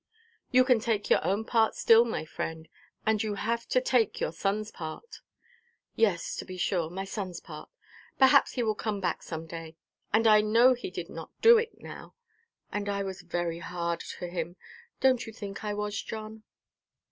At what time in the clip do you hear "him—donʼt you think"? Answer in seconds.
14.27-15.63